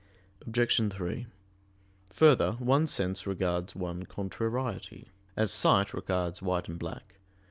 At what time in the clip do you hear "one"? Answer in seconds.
2.53-2.87, 3.75-4.05